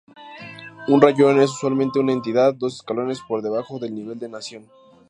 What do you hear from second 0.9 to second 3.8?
rayón es usualmente una entidad dos escalones por debajo